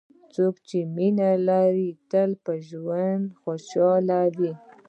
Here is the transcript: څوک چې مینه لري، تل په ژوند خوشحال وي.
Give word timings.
څوک 0.33 0.55
چې 0.67 0.79
مینه 0.95 1.29
لري، 1.47 1.89
تل 2.11 2.29
په 2.43 2.53
ژوند 2.67 3.25
خوشحال 3.41 4.05
وي. 4.39 4.53